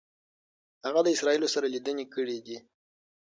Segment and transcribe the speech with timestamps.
[0.85, 2.57] هغه د اسرائیلو سره لیدنې کړي دي.